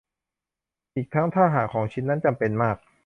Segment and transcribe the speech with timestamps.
[0.95, 2.77] อีกทั้งถ้าหากของชิ้นนั้นจำเป็นมาก